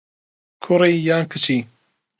[0.63, 1.57] کوڕی یان کچی؟